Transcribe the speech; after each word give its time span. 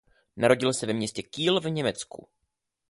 Narodil 0.37 0.73
se 0.73 0.85
ve 0.85 0.93
městě 0.93 1.21
Kiel 1.23 1.59
v 1.59 1.69
Německu. 1.69 2.27